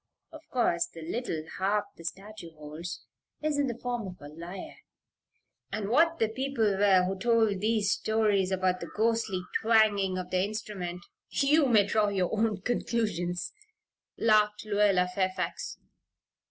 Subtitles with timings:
[0.31, 3.05] Of course, the little harp the statue holds
[3.43, 4.77] is in the form of a lyre;
[5.71, 10.43] and what the people were who told these stories about the ghostly twanging of the
[10.43, 13.53] instrument you may draw your own conclusions,"
[14.17, 15.77] laughed Lluella Fairfax.